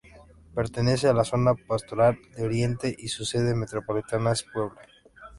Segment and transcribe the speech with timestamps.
[0.55, 4.81] Pertenece a la Zona Pastoral de Oriente y su sede metropolitana es Puebla.